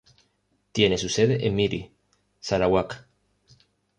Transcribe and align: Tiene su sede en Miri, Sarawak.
Tiene 0.71 0.97
su 0.97 1.09
sede 1.09 1.45
en 1.45 1.53
Miri, 1.53 1.91
Sarawak. 2.39 3.05